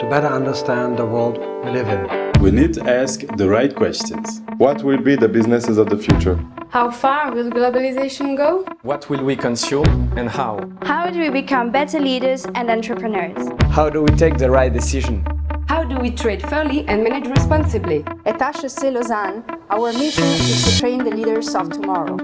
to 0.00 0.08
better 0.08 0.28
understand 0.28 0.96
the 0.98 1.04
world 1.04 1.36
we 1.62 1.70
live 1.72 1.86
in. 1.86 2.42
We 2.42 2.50
need 2.50 2.72
to 2.74 2.90
ask 2.90 3.20
the 3.36 3.46
right 3.46 3.74
questions. 3.76 4.40
What 4.56 4.82
will 4.82 4.96
be 4.96 5.14
the 5.14 5.28
businesses 5.28 5.76
of 5.76 5.90
the 5.90 5.98
future? 5.98 6.42
How 6.70 6.90
far 6.90 7.34
will 7.34 7.50
globalization 7.50 8.34
go? 8.34 8.64
What 8.80 9.10
will 9.10 9.22
we 9.22 9.36
consume 9.36 10.10
and 10.16 10.30
how? 10.30 10.66
How 10.82 11.10
do 11.10 11.20
we 11.20 11.28
become 11.28 11.70
better 11.70 12.00
leaders 12.00 12.46
and 12.54 12.70
entrepreneurs? 12.70 13.46
How 13.72 13.90
do 13.90 14.02
we 14.02 14.16
take 14.16 14.38
the 14.38 14.50
right 14.50 14.72
decision? 14.72 15.22
How 15.68 15.84
do 15.84 15.98
we 15.98 16.10
trade 16.10 16.48
fairly 16.48 16.88
and 16.88 17.04
manage 17.04 17.28
responsibly? 17.28 18.02
At 18.24 18.40
HEC 18.40 18.82
Lausanne, 18.94 19.44
our 19.68 19.92
mission 19.92 20.24
is 20.24 20.64
to 20.64 20.80
train 20.80 21.04
the 21.04 21.10
leaders 21.10 21.54
of 21.54 21.68
tomorrow. 21.68 22.16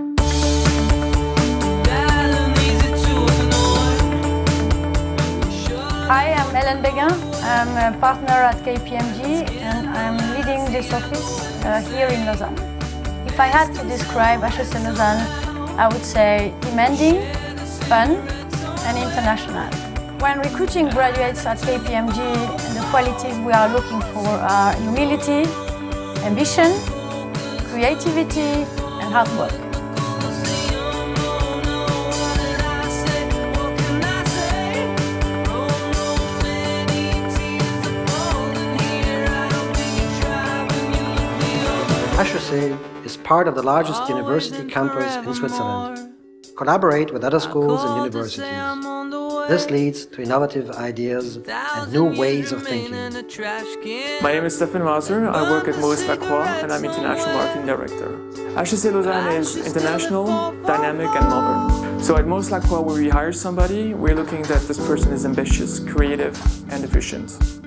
Hi, 6.08 6.32
I'm 6.32 6.54
Hélène 6.54 6.82
Béguin. 6.82 7.25
I'm 7.46 7.94
a 7.94 7.96
partner 8.00 8.42
at 8.50 8.56
KPMG 8.64 9.48
and 9.62 9.88
I'm 9.90 10.16
leading 10.34 10.64
this 10.72 10.92
office 10.92 11.46
uh, 11.64 11.80
here 11.94 12.08
in 12.08 12.26
Lausanne. 12.26 12.58
If 13.24 13.38
I 13.38 13.46
had 13.46 13.72
to 13.76 13.84
describe 13.84 14.42
HEC 14.42 14.74
Lausanne, 14.82 15.22
I 15.78 15.86
would 15.86 16.04
say 16.04 16.52
demanding, 16.62 17.22
fun, 17.86 18.16
and 18.86 18.98
international. 18.98 19.70
When 20.18 20.40
recruiting 20.40 20.88
graduates 20.88 21.46
at 21.46 21.58
KPMG, 21.58 22.18
the 22.74 22.84
qualities 22.90 23.38
we 23.38 23.52
are 23.52 23.68
looking 23.68 24.00
for 24.12 24.26
are 24.26 24.74
humility, 24.82 25.48
ambition, 26.26 26.72
creativity, 27.70 28.66
and 28.98 29.14
hard 29.14 29.28
work. 29.38 29.65
HEC 42.16 42.74
is 43.04 43.18
part 43.18 43.46
of 43.46 43.54
the 43.54 43.62
largest 43.62 44.08
university 44.08 44.66
campus 44.70 45.16
in 45.16 45.34
Switzerland. 45.34 46.14
Collaborate 46.56 47.12
with 47.12 47.22
other 47.22 47.38
schools 47.38 47.84
and 47.84 47.94
universities. 47.96 48.48
This 49.48 49.68
leads 49.70 50.06
to 50.06 50.22
innovative 50.22 50.70
ideas 50.70 51.36
and 51.46 51.92
new 51.92 52.18
ways 52.18 52.52
of 52.52 52.66
thinking. 52.66 53.12
My 54.22 54.32
name 54.32 54.46
is 54.46 54.56
Stefan 54.56 54.80
Maser. 54.80 55.30
I 55.30 55.50
work 55.50 55.68
at 55.68 55.78
Maurice 55.78 56.08
Lacroix 56.08 56.48
and 56.62 56.72
I'm 56.72 56.86
International 56.86 57.34
Marketing 57.34 57.66
Director. 57.66 58.10
HEC 58.54 58.94
Lausanne 58.94 59.34
is 59.34 59.54
international, 59.66 60.26
dynamic, 60.62 61.10
and 61.14 61.28
modern. 61.28 62.02
So 62.02 62.16
at 62.16 62.26
Maurice 62.26 62.50
Lacroix, 62.50 62.80
where 62.80 62.96
we 62.96 63.10
hire 63.10 63.30
somebody, 63.30 63.92
we're 63.92 64.16
looking 64.16 64.40
that 64.44 64.62
this 64.62 64.78
person 64.86 65.12
is 65.12 65.26
ambitious, 65.26 65.80
creative, 65.80 66.34
and 66.72 66.82
efficient. 66.82 67.65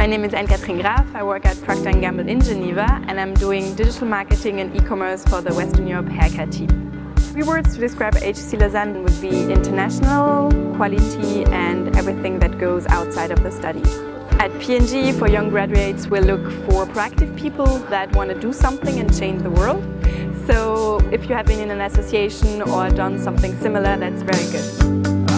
My 0.00 0.06
name 0.06 0.24
is 0.24 0.32
Anne-Catherine 0.32 0.80
Graf. 0.80 1.14
I 1.14 1.22
work 1.22 1.44
at 1.44 1.60
Procter 1.60 1.92
& 1.92 2.00
Gamble 2.00 2.26
in 2.26 2.40
Geneva 2.40 3.04
and 3.06 3.20
I'm 3.20 3.34
doing 3.34 3.74
digital 3.74 4.06
marketing 4.06 4.58
and 4.60 4.74
e-commerce 4.74 5.22
for 5.24 5.42
the 5.42 5.52
Western 5.52 5.86
Europe 5.86 6.06
haircare 6.06 6.50
team. 6.50 7.12
Three 7.16 7.42
words 7.42 7.74
to 7.74 7.80
describe 7.80 8.14
HEC 8.14 8.58
Lausanne 8.58 9.02
would 9.02 9.20
be 9.20 9.52
international, 9.52 10.50
quality 10.76 11.44
and 11.44 11.94
everything 11.98 12.38
that 12.38 12.58
goes 12.58 12.86
outside 12.86 13.30
of 13.30 13.42
the 13.42 13.52
study. 13.52 13.82
At 14.42 14.58
P&G, 14.58 15.12
for 15.12 15.28
young 15.28 15.50
graduates, 15.50 16.06
we 16.06 16.20
look 16.20 16.44
for 16.64 16.86
proactive 16.86 17.36
people 17.36 17.66
that 17.90 18.10
want 18.16 18.30
to 18.30 18.40
do 18.40 18.54
something 18.54 18.98
and 18.98 19.14
change 19.14 19.42
the 19.42 19.50
world. 19.50 19.84
So 20.46 20.98
if 21.12 21.28
you 21.28 21.34
have 21.34 21.44
been 21.44 21.60
in 21.60 21.70
an 21.70 21.82
association 21.82 22.62
or 22.62 22.88
done 22.88 23.18
something 23.18 23.54
similar, 23.60 23.98
that's 23.98 24.22
very 24.22 24.50
good. 24.50 25.29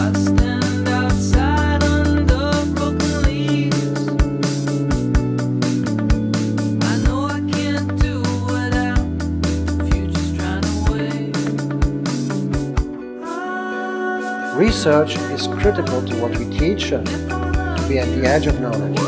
Research 14.55 15.17
is 15.17 15.47
critical 15.47 16.05
to 16.05 16.15
what 16.17 16.37
we 16.37 16.45
teach 16.59 16.93
and 16.93 17.07
to 17.07 17.87
be 17.89 17.99
at 17.99 18.07
the 18.09 18.27
edge 18.27 18.47
of 18.47 18.61
knowledge. 18.61 18.99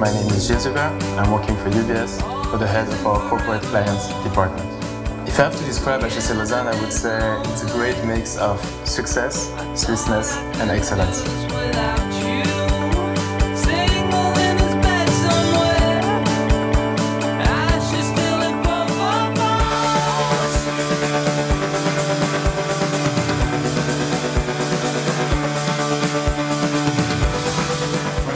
My 0.00 0.10
name 0.10 0.32
is 0.32 0.48
Gilles 0.48 0.66
I'm 0.66 1.30
working 1.30 1.56
for 1.56 1.68
UBS 1.68 2.50
for 2.50 2.56
the 2.56 2.66
head 2.66 2.88
of 2.88 3.06
our 3.06 3.28
corporate 3.28 3.60
clients 3.64 4.08
department. 4.24 4.66
If 5.28 5.38
I 5.38 5.42
have 5.44 5.58
to 5.58 5.64
describe 5.64 6.00
HEC 6.00 6.36
Lausanne, 6.36 6.68
I 6.68 6.80
would 6.80 6.92
say 6.92 7.18
it's 7.50 7.64
a 7.64 7.66
great 7.66 8.02
mix 8.06 8.38
of 8.38 8.58
success, 8.88 9.50
Swissness, 9.74 10.38
and 10.58 10.70
excellence. 10.70 11.22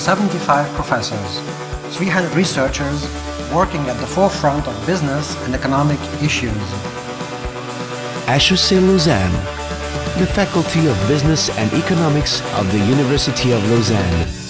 75 0.06 0.72
professors, 0.74 1.40
300 1.96 2.32
researchers 2.36 3.02
working 3.52 3.80
at 3.88 3.98
the 3.98 4.06
forefront 4.06 4.68
of 4.68 4.86
business 4.86 5.34
and 5.42 5.52
economic 5.52 5.98
issues. 6.22 6.54
HEC 8.28 8.80
Lausanne, 8.82 9.32
the 10.20 10.26
Faculty 10.32 10.86
of 10.86 10.96
Business 11.08 11.50
and 11.58 11.72
Economics 11.72 12.40
of 12.54 12.70
the 12.70 12.78
University 12.86 13.50
of 13.50 13.60
Lausanne. 13.68 14.45